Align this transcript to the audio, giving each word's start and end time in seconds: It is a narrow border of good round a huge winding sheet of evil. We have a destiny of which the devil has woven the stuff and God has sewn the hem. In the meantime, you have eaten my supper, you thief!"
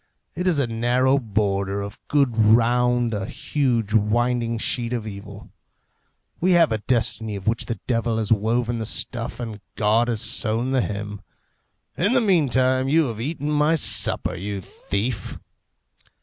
It 0.33 0.47
is 0.47 0.57
a 0.57 0.65
narrow 0.65 1.19
border 1.19 1.81
of 1.83 1.99
good 2.07 2.35
round 2.35 3.13
a 3.13 3.27
huge 3.27 3.93
winding 3.93 4.57
sheet 4.57 4.93
of 4.93 5.05
evil. 5.05 5.51
We 6.39 6.53
have 6.53 6.71
a 6.71 6.79
destiny 6.79 7.35
of 7.35 7.45
which 7.45 7.65
the 7.67 7.79
devil 7.85 8.17
has 8.17 8.31
woven 8.31 8.79
the 8.79 8.87
stuff 8.87 9.39
and 9.39 9.61
God 9.75 10.07
has 10.07 10.21
sewn 10.21 10.71
the 10.71 10.81
hem. 10.81 11.21
In 11.99 12.13
the 12.13 12.19
meantime, 12.21 12.89
you 12.89 13.09
have 13.09 13.21
eaten 13.21 13.51
my 13.51 13.75
supper, 13.75 14.33
you 14.33 14.59
thief!" 14.59 15.37